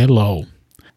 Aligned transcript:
Hello, 0.00 0.46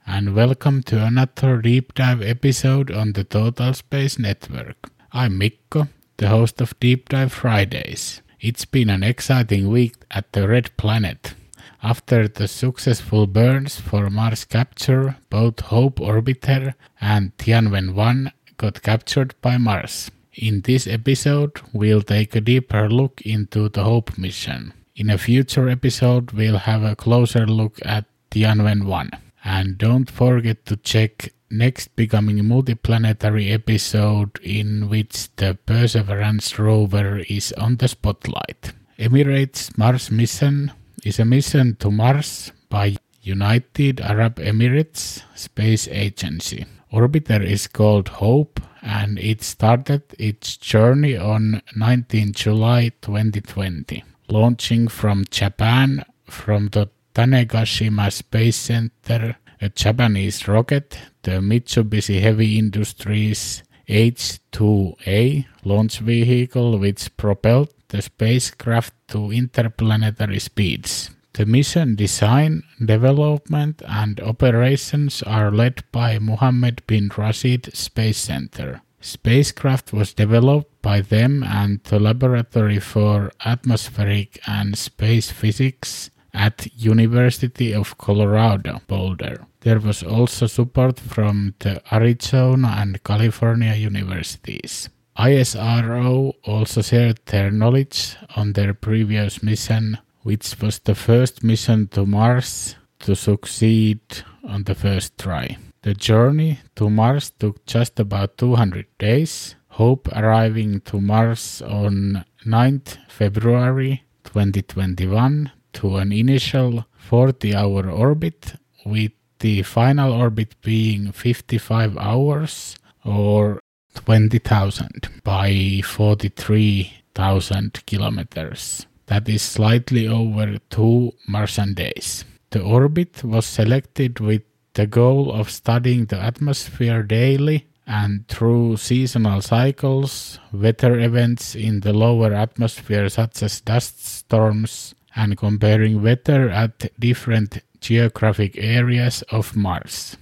and 0.08 0.34
welcome 0.34 0.82
to 0.84 1.06
another 1.06 1.62
deep 1.62 1.94
dive 1.94 2.22
episode 2.22 2.90
on 2.90 3.12
the 3.12 3.26
Total 3.26 3.74
Space 3.74 4.18
Network. 4.18 4.78
I'm 5.12 5.38
Mikko, 5.38 5.90
the 6.16 6.30
host 6.30 6.62
of 6.62 6.80
Deep 6.80 7.10
Dive 7.10 7.34
Fridays. 7.34 8.22
It's 8.40 8.64
been 8.64 8.90
an 8.90 9.04
exciting 9.04 9.70
week 9.70 9.96
at 10.10 10.32
the 10.32 10.48
Red 10.48 10.78
Planet. 10.78 11.34
After 11.82 12.30
the 12.30 12.48
successful 12.48 13.28
burns 13.28 13.78
for 13.78 14.10
Mars 14.10 14.46
capture, 14.46 15.18
both 15.30 15.60
Hope 15.60 16.00
Orbiter 16.00 16.74
and 17.02 17.36
Tianwen 17.38 17.96
1 17.96 18.32
got 18.56 18.82
captured 18.84 19.36
by 19.42 19.58
Mars. 19.58 20.12
In 20.32 20.62
this 20.62 20.88
episode, 20.88 21.60
we'll 21.74 22.04
take 22.04 22.38
a 22.38 22.40
deeper 22.40 22.90
look 22.90 23.20
into 23.26 23.68
the 23.68 23.84
Hope 23.84 24.18
mission. 24.18 24.72
In 24.96 25.10
a 25.10 25.18
future 25.18 25.68
episode, 25.68 26.32
we'll 26.32 26.60
have 26.60 26.84
a 26.84 26.96
closer 26.96 27.46
look 27.46 27.80
at 27.84 28.06
Tianwen 28.34 28.86
1. 28.86 29.12
And 29.46 29.78
don't 29.78 30.10
forget 30.10 30.66
to 30.66 30.76
check 30.78 31.32
next 31.52 31.96
becoming 31.96 32.38
multiplanetary 32.38 33.54
episode 33.54 34.40
in 34.42 34.90
which 34.90 35.36
the 35.36 35.56
Perseverance 35.68 36.58
rover 36.58 37.20
is 37.30 37.52
on 37.54 37.76
the 37.78 37.88
spotlight. 37.88 38.74
Emirates 38.98 39.78
Mars 39.78 40.10
mission 40.10 40.72
is 41.04 41.20
a 41.20 41.26
mission 41.26 41.76
to 41.76 41.92
Mars 41.92 42.52
by 42.70 42.96
United 43.22 44.02
Arab 44.02 44.38
Emirates 44.38 45.22
Space 45.36 45.88
Agency. 45.90 46.66
Orbiter 46.92 47.46
is 47.46 47.68
called 47.68 48.08
Hope 48.08 48.60
and 48.82 49.20
it 49.20 49.44
started 49.44 50.02
its 50.18 50.58
journey 50.58 51.16
on 51.16 51.62
19 51.76 52.34
July 52.34 52.90
2020, 53.02 54.04
launching 54.28 54.88
from 54.88 55.24
Japan 55.30 56.04
from 56.26 56.70
the 56.70 56.90
Tanegashima 57.14 58.12
Space 58.12 58.56
Center, 58.56 59.38
a 59.62 59.70
Japanese 59.70 60.48
rocket, 60.48 60.98
the 61.22 61.40
Mitsubishi 61.40 62.20
Heavy 62.20 62.58
Industries 62.58 63.64
H2A 63.88 65.46
launch 65.64 66.00
vehicle 66.00 66.80
which 66.80 67.16
propelled 67.16 67.70
the 67.90 68.02
spacecraft 68.02 68.94
to 69.10 69.32
interplanetary 69.32 70.40
speeds. 70.40 71.12
The 71.34 71.46
mission 71.46 71.96
design, 71.96 72.64
development, 72.84 73.82
and 73.88 74.20
operations 74.20 75.22
are 75.24 75.52
led 75.52 75.84
by 75.92 76.20
Mohammed 76.20 76.82
bin 76.88 77.12
Rashid 77.16 77.76
Space 77.76 78.18
Center. 78.18 78.82
Spacecraft 79.02 79.94
was 79.94 80.14
developed 80.14 80.82
by 80.82 81.02
them 81.02 81.44
and 81.44 81.84
the 81.84 82.00
Laboratory 82.00 82.80
for 82.80 83.32
Atmospheric 83.44 84.40
and 84.48 84.78
Space 84.78 85.30
Physics 85.30 86.10
at 86.34 86.68
University 86.76 87.74
of 87.74 87.98
Colorado, 87.98 88.82
Boulder. 88.88 89.46
There 89.62 89.80
was 89.80 90.04
also 90.04 90.48
support 90.48 91.00
from 91.00 91.56
the 91.60 91.82
Arizona 91.94 92.76
and 92.80 93.04
California 93.04 93.74
universities. 93.76 94.90
ISRO 95.18 96.34
also 96.44 96.82
shared 96.82 97.20
their 97.28 97.52
knowledge 97.52 98.16
on 98.36 98.54
their 98.54 98.74
previous 98.74 99.44
mission, 99.44 100.00
which 100.24 100.60
was 100.60 100.80
the 100.80 100.96
first 100.96 101.44
mission 101.44 101.88
to 101.90 102.06
Mars 102.06 102.76
to 103.00 103.16
succeed 103.16 104.00
on 104.44 104.64
the 104.64 104.76
first 104.76 105.18
try. 105.18 105.58
The 105.84 105.94
journey 105.94 106.60
to 106.76 106.90
Mars 106.90 107.30
took 107.30 107.66
just 107.66 108.00
about 108.00 108.38
200 108.38 108.88
days, 108.98 109.56
Hope 109.68 110.08
arriving 110.16 110.82
to 110.82 111.02
Mars 111.02 111.62
on 111.62 112.24
9th 112.46 112.98
February 113.10 114.04
2021 114.24 115.52
to 115.74 115.98
an 115.98 116.12
initial 116.12 116.86
40 116.96 117.56
hour 117.56 117.90
orbit, 117.90 118.56
with 118.86 119.12
the 119.40 119.64
final 119.64 120.14
orbit 120.14 120.56
being 120.62 121.12
55 121.12 121.98
hours 121.98 122.78
or 123.04 123.60
20,000 123.96 125.10
by 125.24 125.82
43,000 125.84 127.86
kilometers. 127.86 128.86
That 129.08 129.28
is 129.28 129.42
slightly 129.42 130.08
over 130.08 130.58
two 130.70 131.14
Martian 131.28 131.74
days. 131.74 132.24
The 132.52 132.62
orbit 132.62 133.24
was 133.24 133.46
selected 133.46 134.20
with 134.20 134.44
the 134.74 134.88
goal 134.88 135.32
of 135.32 135.52
studying 135.52 136.06
the 136.06 136.20
atmosphere 136.20 137.04
daily 137.04 137.68
and 137.86 138.28
through 138.28 138.78
seasonal 138.78 139.42
cycles, 139.42 140.40
weather 140.52 141.00
events 141.00 141.56
in 141.56 141.82
the 141.82 141.94
lower 141.94 142.34
atmosphere, 142.34 143.10
such 143.10 143.44
as 143.44 143.62
dust 143.62 144.06
storms, 144.06 144.96
and 145.16 145.38
comparing 145.38 146.02
weather 146.02 146.50
at 146.50 146.92
different 147.00 147.60
geographic 147.80 148.58
areas 148.58 149.24
of 149.30 149.56
Mars. 149.56 150.18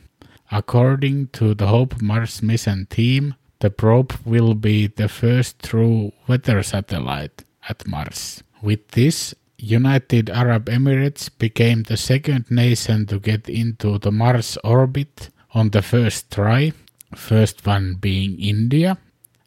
According 0.52 1.28
to 1.34 1.54
the 1.54 1.68
Hope 1.68 2.02
Mars 2.02 2.42
mission 2.44 2.88
team, 2.90 3.36
the 3.60 3.70
probe 3.70 4.14
will 4.26 4.54
be 4.54 4.88
the 4.88 5.08
first 5.08 5.64
true 5.64 6.12
weather 6.28 6.62
satellite 6.64 7.44
at 7.70 7.88
Mars. 7.88 8.44
With 8.62 8.88
this, 8.90 9.34
United 9.58 10.30
Arab 10.30 10.66
Emirates 10.66 11.30
became 11.38 11.84
the 11.84 11.96
second 11.96 12.50
nation 12.50 13.06
to 13.06 13.20
get 13.20 13.48
into 13.48 14.00
the 14.00 14.12
Mars 14.12 14.58
orbit 14.64 15.30
on 15.54 15.70
the 15.70 15.84
first 15.84 16.32
try, 16.32 16.74
first 17.16 17.66
one 17.66 17.96
being 18.02 18.40
India, 18.40 18.98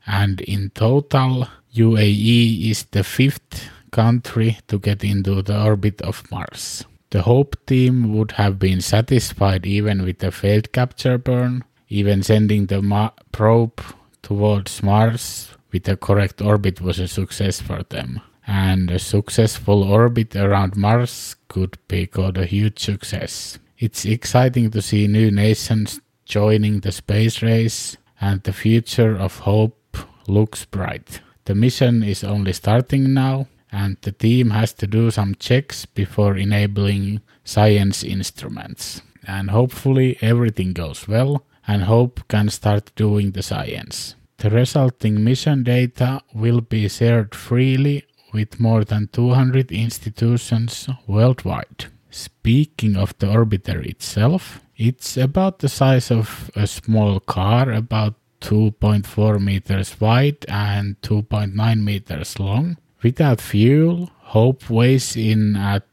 and 0.06 0.40
in 0.42 0.70
total, 0.70 1.48
UAE 1.74 2.70
is 2.70 2.84
the 2.92 3.02
fifth 3.02 3.68
country 3.94 4.58
to 4.66 4.78
get 4.78 5.04
into 5.04 5.40
the 5.40 5.58
orbit 5.70 6.02
of 6.02 6.28
Mars. 6.30 6.84
The 7.10 7.22
Hope 7.22 7.54
team 7.66 8.12
would 8.14 8.32
have 8.32 8.58
been 8.58 8.80
satisfied 8.80 9.64
even 9.64 10.02
with 10.02 10.22
a 10.24 10.32
failed 10.32 10.72
capture 10.72 11.16
burn, 11.16 11.62
even 11.88 12.24
sending 12.24 12.66
the 12.66 12.82
Ma- 12.82 13.14
probe 13.30 13.80
towards 14.20 14.82
Mars 14.82 15.54
with 15.70 15.88
a 15.88 15.96
correct 15.96 16.42
orbit 16.42 16.80
was 16.80 16.98
a 16.98 17.06
success 17.06 17.60
for 17.60 17.84
them. 17.84 18.20
And 18.46 18.90
a 18.90 18.98
successful 18.98 19.84
orbit 19.84 20.34
around 20.34 20.76
Mars 20.76 21.36
could 21.48 21.78
be 21.86 22.06
called 22.06 22.36
a 22.36 22.46
huge 22.46 22.80
success. 22.80 23.58
It's 23.78 24.04
exciting 24.04 24.70
to 24.72 24.82
see 24.82 25.06
new 25.06 25.30
nations 25.30 26.00
joining 26.24 26.80
the 26.80 26.92
space 26.92 27.42
race, 27.42 27.96
and 28.20 28.42
the 28.42 28.52
future 28.52 29.16
of 29.16 29.40
hope 29.40 29.96
looks 30.26 30.64
bright. 30.64 31.20
The 31.44 31.54
mission 31.54 32.02
is 32.02 32.24
only 32.24 32.52
starting 32.52 33.14
now, 33.14 33.46
and 33.74 33.96
the 34.02 34.12
team 34.12 34.50
has 34.50 34.72
to 34.72 34.86
do 34.86 35.10
some 35.10 35.34
checks 35.34 35.84
before 35.84 36.36
enabling 36.36 37.20
science 37.42 38.04
instruments. 38.04 39.02
And 39.26 39.50
hopefully 39.50 40.16
everything 40.20 40.72
goes 40.72 41.08
well 41.08 41.44
and 41.66 41.82
Hope 41.82 42.20
can 42.28 42.50
start 42.50 42.92
doing 42.94 43.32
the 43.32 43.42
science. 43.42 44.14
The 44.36 44.50
resulting 44.50 45.24
mission 45.24 45.64
data 45.64 46.20
will 46.32 46.60
be 46.60 46.88
shared 46.88 47.34
freely 47.34 48.04
with 48.32 48.60
more 48.60 48.84
than 48.84 49.08
200 49.12 49.72
institutions 49.72 50.88
worldwide. 51.06 51.86
Speaking 52.10 52.94
of 52.96 53.18
the 53.18 53.26
orbiter 53.26 53.84
itself, 53.84 54.60
it's 54.76 55.16
about 55.16 55.58
the 55.58 55.68
size 55.68 56.10
of 56.12 56.50
a 56.54 56.66
small 56.66 57.18
car, 57.18 57.72
about 57.72 58.14
2.4 58.40 59.40
meters 59.40 60.00
wide 60.00 60.44
and 60.48 61.00
2.9 61.00 61.82
meters 61.82 62.38
long. 62.38 62.76
Without 63.04 63.42
fuel, 63.42 64.08
Hope 64.22 64.70
weighs 64.70 65.14
in 65.14 65.56
at 65.56 65.84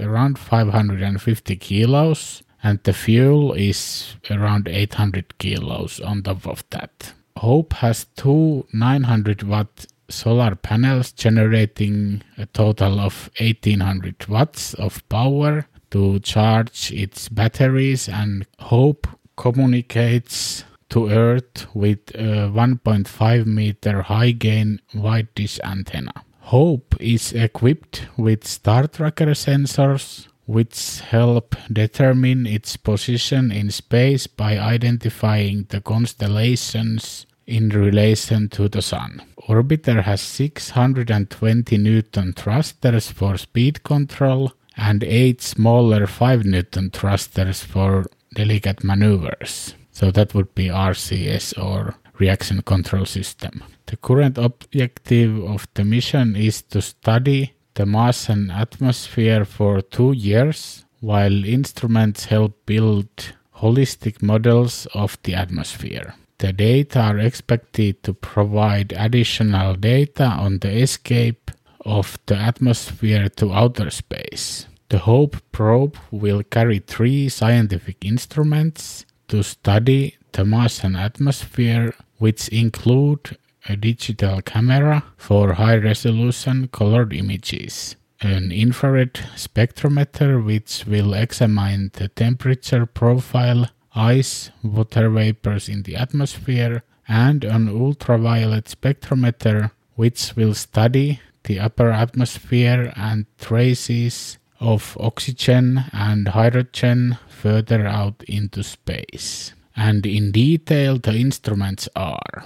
around 0.00 0.40
550 0.40 1.54
kilos 1.54 2.42
and 2.64 2.82
the 2.82 2.92
fuel 2.92 3.52
is 3.52 4.16
around 4.28 4.66
800 4.66 5.38
kilos 5.38 6.00
on 6.00 6.24
top 6.24 6.48
of 6.48 6.64
that. 6.70 7.12
Hope 7.36 7.74
has 7.74 8.06
two 8.16 8.66
900 8.72 9.44
watt 9.44 9.86
solar 10.10 10.56
panels 10.56 11.12
generating 11.12 12.24
a 12.36 12.46
total 12.46 12.98
of 12.98 13.30
1800 13.38 14.26
watts 14.26 14.74
of 14.74 15.08
power 15.08 15.64
to 15.92 16.18
charge 16.18 16.90
its 16.90 17.28
batteries 17.28 18.08
and 18.08 18.48
Hope 18.58 19.06
communicates 19.36 20.64
to 20.90 21.08
Earth 21.08 21.68
with 21.72 22.00
a 22.16 22.50
1.5 22.50 23.46
meter 23.46 24.02
high 24.02 24.32
gain 24.32 24.80
wide 24.92 25.32
dish 25.36 25.60
antenna. 25.62 26.24
Hope 26.48 26.94
is 26.98 27.34
equipped 27.34 28.06
with 28.16 28.46
star 28.46 28.86
tracker 28.86 29.34
sensors 29.34 30.28
which 30.46 31.00
help 31.00 31.54
determine 31.70 32.46
its 32.46 32.74
position 32.74 33.52
in 33.52 33.70
space 33.70 34.26
by 34.26 34.58
identifying 34.58 35.66
the 35.68 35.82
constellations 35.82 37.26
in 37.46 37.68
relation 37.68 38.48
to 38.48 38.66
the 38.66 38.80
Sun. 38.80 39.20
Orbiter 39.46 40.04
has 40.04 40.22
620 40.22 41.76
Newton 41.76 42.32
thrusters 42.32 43.10
for 43.10 43.36
speed 43.36 43.84
control 43.84 44.54
and 44.74 45.04
8 45.04 45.42
smaller 45.42 46.06
5 46.06 46.46
Newton 46.46 46.88
thrusters 46.88 47.62
for 47.62 48.06
delicate 48.32 48.82
maneuvers. 48.82 49.74
So 49.92 50.10
that 50.12 50.32
would 50.32 50.54
be 50.54 50.68
RCS 50.68 51.62
or 51.62 51.96
reaction 52.18 52.62
control 52.62 53.04
system. 53.04 53.62
The 53.86 53.96
current 53.96 54.38
objective 54.38 55.42
of 55.44 55.66
the 55.74 55.84
mission 55.84 56.36
is 56.36 56.62
to 56.62 56.82
study 56.82 57.54
the 57.74 57.86
Mars 57.86 58.28
and 58.28 58.50
atmosphere 58.50 59.44
for 59.44 59.80
two 59.80 60.12
years 60.12 60.84
while 61.00 61.44
instruments 61.44 62.24
help 62.26 62.66
build 62.66 63.08
holistic 63.56 64.22
models 64.22 64.86
of 64.94 65.16
the 65.22 65.34
atmosphere. 65.34 66.14
The 66.38 66.52
data 66.52 67.00
are 67.00 67.18
expected 67.18 68.02
to 68.04 68.14
provide 68.14 68.92
additional 68.96 69.74
data 69.74 70.24
on 70.24 70.58
the 70.58 70.70
escape 70.70 71.50
of 71.84 72.18
the 72.26 72.36
atmosphere 72.36 73.28
to 73.28 73.52
outer 73.52 73.90
space. 73.90 74.66
The 74.88 74.98
HOPE 74.98 75.36
probe 75.52 75.96
will 76.10 76.42
carry 76.42 76.78
three 76.78 77.28
scientific 77.28 78.04
instruments 78.04 79.04
to 79.28 79.42
study 79.42 80.16
the 80.32 80.44
Martian 80.44 80.96
atmosphere, 80.96 81.94
which 82.18 82.48
include 82.48 83.36
a 83.68 83.76
digital 83.76 84.40
camera 84.42 85.04
for 85.16 85.54
high 85.54 85.76
resolution 85.76 86.68
colored 86.68 87.12
images, 87.12 87.96
an 88.20 88.50
infrared 88.52 89.14
spectrometer 89.36 90.44
which 90.44 90.84
will 90.86 91.14
examine 91.14 91.90
the 91.94 92.08
temperature 92.08 92.86
profile, 92.86 93.68
ice, 93.94 94.50
water 94.62 95.08
vapors 95.10 95.68
in 95.68 95.82
the 95.82 95.96
atmosphere, 95.96 96.82
and 97.06 97.44
an 97.44 97.68
ultraviolet 97.68 98.66
spectrometer 98.66 99.70
which 99.94 100.36
will 100.36 100.54
study 100.54 101.20
the 101.44 101.58
upper 101.58 101.90
atmosphere 101.90 102.92
and 102.96 103.26
traces 103.38 104.38
of 104.60 104.96
oxygen 105.00 105.84
and 105.92 106.28
hydrogen 106.28 107.16
further 107.28 107.86
out 107.86 108.22
into 108.26 108.62
space. 108.62 109.54
And 109.78 110.04
in 110.04 110.32
detail, 110.32 110.98
the 110.98 111.14
instruments 111.14 111.88
are 111.94 112.44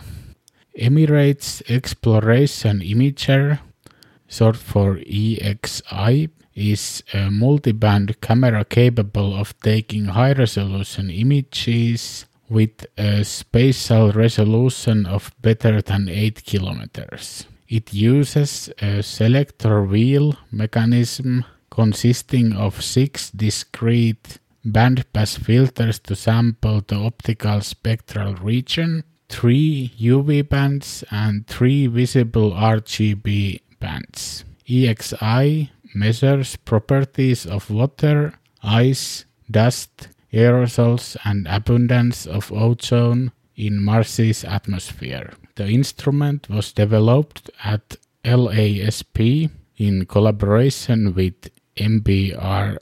Emirates 0.79 1.63
Exploration 1.67 2.81
Imager, 2.81 3.61
short 4.29 4.59
for 4.59 4.97
EXI, 4.97 6.29
is 6.55 7.03
a 7.15 7.31
multi-band 7.31 8.21
camera 8.21 8.67
capable 8.67 9.35
of 9.35 9.59
taking 9.61 10.05
high-resolution 10.13 11.09
images 11.09 12.27
with 12.51 12.85
a 12.99 13.25
spatial 13.25 14.13
resolution 14.13 15.07
of 15.07 15.33
better 15.41 15.81
than 15.81 16.11
8 16.11 16.45
kilometers. 16.45 17.47
It 17.67 17.95
uses 17.95 18.69
a 18.83 19.03
selector 19.03 19.83
wheel 19.83 20.37
mechanism 20.51 21.47
consisting 21.71 22.53
of 22.53 22.83
six 22.83 23.31
discrete 23.31 24.37
bandpass 24.65 25.39
filters 25.39 25.99
to 26.01 26.15
sample 26.15 26.83
the 26.87 26.97
optical 26.97 27.61
spectral 27.61 28.35
region, 28.37 29.05
three 29.29 29.93
UV 29.99 30.49
bands, 30.49 31.05
and 31.11 31.47
three 31.47 31.87
visible 31.87 32.53
RGB 32.53 33.61
bands. 33.81 34.45
EXI 34.69 35.71
measures 35.95 36.57
properties 36.57 37.47
of 37.47 37.71
water, 37.71 38.35
ice, 38.63 39.25
dust, 39.51 40.09
aerosols, 40.33 41.17
and 41.25 41.47
abundance 41.49 42.27
of 42.27 42.53
ozone 42.53 43.33
in 43.57 43.83
Mars's 43.83 44.45
atmosphere. 44.45 45.33
The 45.57 45.69
instrument 45.69 46.49
was 46.49 46.73
developed 46.73 47.51
at 47.63 47.97
LASP 48.25 49.51
in 49.77 50.07
collaboration 50.07 51.15
with 51.15 51.51
MBRSC. 51.77 52.79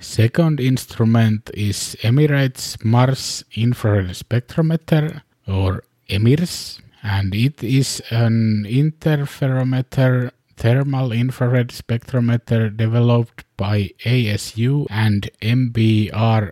Second 0.00 0.60
instrument 0.60 1.50
is 1.52 1.94
Emirates 2.00 2.82
Mars 2.82 3.44
Infrared 3.54 4.16
Spectrometer 4.16 5.20
or 5.46 5.84
EMIRS 6.08 6.80
and 7.02 7.34
it 7.34 7.62
is 7.62 8.00
an 8.10 8.64
interferometer 8.66 10.30
thermal 10.56 11.12
infrared 11.12 11.68
spectrometer 11.68 12.74
developed 12.74 13.44
by 13.58 13.90
ASU 14.06 14.86
and 14.88 15.28
MBRSC. 15.42 16.50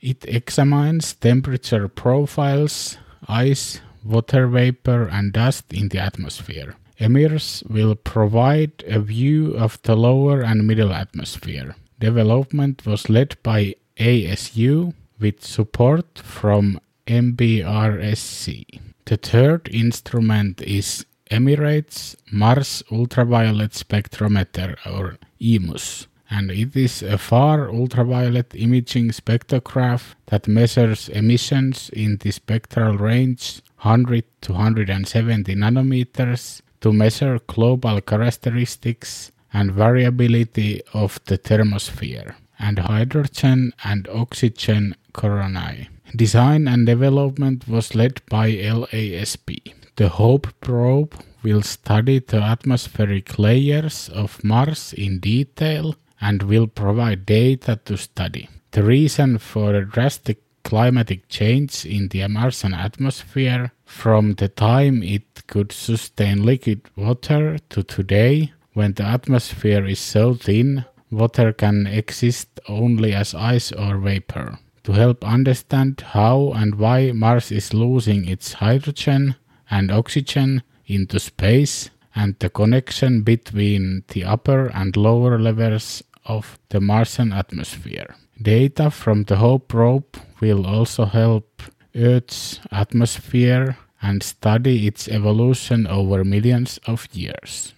It 0.00 0.24
examines 0.26 1.12
temperature 1.14 1.86
profiles, 1.86 2.96
ice, 3.28 3.82
water 4.02 4.46
vapor, 4.46 5.08
and 5.08 5.34
dust 5.34 5.70
in 5.70 5.88
the 5.88 5.98
atmosphere. 5.98 6.76
EMIRS 6.98 7.62
will 7.68 7.94
provide 7.94 8.82
a 8.86 9.00
view 9.00 9.54
of 9.54 9.78
the 9.82 9.94
lower 9.94 10.40
and 10.40 10.66
middle 10.66 10.94
atmosphere. 10.94 11.76
Development 11.98 12.84
was 12.84 13.08
led 13.08 13.36
by 13.42 13.74
ASU 13.98 14.94
with 15.18 15.44
support 15.44 16.18
from 16.18 16.78
MBRSC. 17.06 18.80
The 19.04 19.16
third 19.16 19.68
instrument 19.72 20.60
is 20.62 21.06
Emirates 21.30 22.16
Mars 22.30 22.82
Ultraviolet 22.90 23.72
Spectrometer 23.72 24.76
or 24.86 25.16
EMUS 25.40 26.06
and 26.30 26.50
it 26.50 26.74
is 26.76 27.02
a 27.02 27.18
far 27.18 27.70
ultraviolet 27.70 28.54
imaging 28.54 29.10
spectrograph 29.10 30.14
that 30.26 30.48
measures 30.48 31.08
emissions 31.08 31.88
in 31.90 32.16
the 32.18 32.30
spectral 32.30 32.96
range 32.96 33.62
100 33.82 34.24
to 34.40 34.52
170 34.52 35.54
nanometers 35.54 36.60
to 36.80 36.92
measure 36.92 37.38
global 37.46 38.00
characteristics 38.00 39.30
and 39.52 39.72
variability 39.72 40.82
of 40.92 41.20
the 41.26 41.38
thermosphere 41.38 42.34
and 42.58 42.78
hydrogen 42.78 43.72
and 43.84 44.08
oxygen 44.08 44.94
coronae. 45.12 45.88
Design 46.14 46.68
and 46.68 46.86
development 46.86 47.68
was 47.68 47.94
led 47.94 48.20
by 48.30 48.52
LASP. 48.52 49.74
The 49.96 50.08
HOPE 50.08 50.48
probe 50.60 51.14
will 51.42 51.62
study 51.62 52.18
the 52.18 52.42
atmospheric 52.42 53.38
layers 53.38 54.08
of 54.08 54.42
Mars 54.44 54.92
in 54.92 55.20
detail 55.20 55.96
and 56.20 56.42
will 56.42 56.66
provide 56.66 57.26
data 57.26 57.78
to 57.84 57.96
study. 57.96 58.48
The 58.72 58.82
reason 58.82 59.38
for 59.38 59.74
a 59.74 59.84
drastic 59.84 60.42
climatic 60.64 61.28
change 61.28 61.86
in 61.86 62.08
the 62.08 62.26
Martian 62.26 62.74
atmosphere 62.74 63.72
from 63.84 64.34
the 64.34 64.48
time 64.48 65.02
it 65.02 65.46
could 65.46 65.70
sustain 65.70 66.44
liquid 66.44 66.80
water 66.96 67.58
to 67.70 67.82
today, 67.84 68.52
when 68.76 68.92
the 68.92 69.02
atmosphere 69.04 69.86
is 69.86 69.98
so 69.98 70.34
thin, 70.34 70.84
water 71.10 71.50
can 71.50 71.86
exist 71.86 72.60
only 72.68 73.14
as 73.14 73.34
ice 73.34 73.72
or 73.72 73.96
vapor. 73.96 74.58
To 74.84 74.92
help 74.92 75.24
understand 75.24 76.02
how 76.08 76.52
and 76.54 76.74
why 76.74 77.12
Mars 77.12 77.50
is 77.50 77.72
losing 77.72 78.28
its 78.28 78.52
hydrogen 78.52 79.34
and 79.70 79.90
oxygen 79.90 80.62
into 80.84 81.18
space, 81.18 81.88
and 82.14 82.38
the 82.38 82.50
connection 82.50 83.22
between 83.22 84.04
the 84.08 84.24
upper 84.24 84.66
and 84.66 84.94
lower 84.94 85.38
levels 85.38 86.02
of 86.26 86.58
the 86.68 86.80
Martian 86.80 87.32
atmosphere. 87.32 88.14
Data 88.42 88.90
from 88.90 89.24
the 89.24 89.36
HOPE 89.36 89.68
probe 89.68 90.16
will 90.40 90.66
also 90.66 91.06
help 91.06 91.62
Earth's 91.94 92.60
atmosphere 92.70 93.78
and 94.02 94.22
study 94.22 94.86
its 94.86 95.08
evolution 95.08 95.86
over 95.86 96.24
millions 96.24 96.78
of 96.86 97.08
years. 97.12 97.72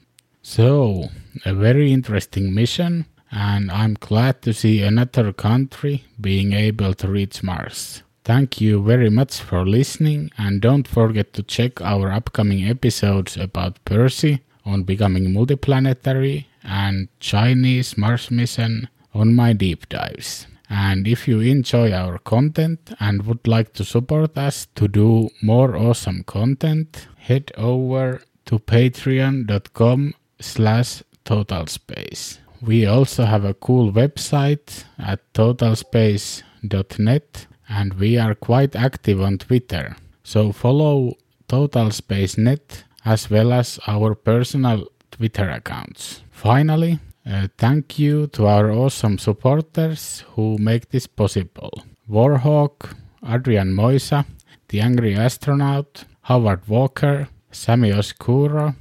So, 0.51 1.11
a 1.45 1.53
very 1.53 1.93
interesting 1.93 2.55
mission, 2.55 3.05
and 3.31 3.71
I'm 3.71 3.99
glad 4.01 4.41
to 4.43 4.55
see 4.55 4.83
another 4.83 5.31
country 5.31 6.05
being 6.19 6.55
able 6.55 6.95
to 6.95 7.07
reach 7.07 7.43
Mars. 7.43 8.03
Thank 8.25 8.59
you 8.59 8.83
very 8.83 9.11
much 9.11 9.41
for 9.41 9.67
listening, 9.67 10.31
and 10.39 10.63
don't 10.63 10.89
forget 10.89 11.35
to 11.35 11.43
check 11.43 11.83
our 11.83 12.11
upcoming 12.11 12.65
episodes 12.65 13.37
about 13.37 13.85
Percy 13.85 14.41
on 14.65 14.85
becoming 14.85 15.35
multiplanetary 15.35 16.47
and 16.65 17.09
Chinese 17.21 17.99
Mars 17.99 18.31
mission 18.31 18.89
on 19.13 19.35
my 19.35 19.53
deep 19.53 19.87
dives. 19.91 20.47
And 20.71 21.07
if 21.07 21.29
you 21.29 21.41
enjoy 21.41 21.93
our 21.93 22.17
content 22.17 22.95
and 22.99 23.27
would 23.27 23.47
like 23.47 23.75
to 23.75 23.85
support 23.85 24.39
us 24.39 24.67
to 24.77 24.89
do 24.89 25.29
more 25.43 25.77
awesome 25.77 26.25
content, 26.25 27.07
head 27.19 27.53
over 27.59 28.23
to 28.47 28.59
patreon.com 28.59 30.15
slash 30.41 31.03
totalspace. 31.25 32.39
We 32.61 32.87
also 32.87 33.25
have 33.25 33.45
a 33.45 33.55
cool 33.55 33.93
website 33.93 34.85
at 34.99 35.21
totalspace.net 35.33 37.47
and 37.69 37.95
we 37.95 38.19
are 38.19 38.35
quite 38.35 38.75
active 38.75 39.21
on 39.21 39.39
Twitter. 39.39 39.97
So 40.25 40.53
follow 40.53 41.15
Total 41.47 41.91
Space 41.91 42.37
Net 42.37 42.85
as 43.05 43.31
well 43.31 43.53
as 43.53 43.79
our 43.87 44.15
personal 44.15 44.89
Twitter 45.11 45.51
accounts. 45.51 46.23
Finally, 46.31 46.99
uh, 47.27 47.49
thank 47.59 47.99
you 47.99 48.27
to 48.29 48.47
our 48.47 48.71
awesome 48.71 49.19
supporters 49.19 50.25
who 50.35 50.57
make 50.59 50.91
this 50.91 51.07
possible. 51.07 51.85
Warhawk, 52.11 52.97
Adrian 53.27 53.75
Moisa, 53.75 54.25
The 54.69 54.81
Angry 54.81 55.15
Astronaut, 55.15 56.05
Howard 56.23 56.67
Walker, 56.69 57.29
Sammy 57.51 57.93
Oscuro, 57.93 58.75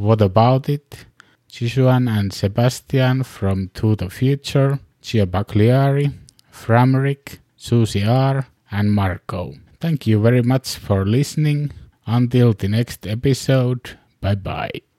What 0.00 0.22
About 0.22 0.70
It, 0.70 1.04
Jisuan 1.52 2.08
and 2.08 2.32
Sebastian 2.32 3.22
from 3.22 3.68
To 3.74 3.96
the 3.96 4.08
Future, 4.08 4.78
Gio 5.02 5.26
Bagliari, 5.26 6.10
Framrick, 6.50 7.40
Susie 7.54 8.04
R, 8.04 8.46
and 8.70 8.90
Marco. 8.92 9.56
Thank 9.78 10.06
you 10.06 10.18
very 10.18 10.40
much 10.40 10.76
for 10.76 11.04
listening. 11.04 11.72
Until 12.06 12.54
the 12.54 12.68
next 12.68 13.06
episode, 13.06 13.98
bye 14.22 14.36
bye. 14.36 14.89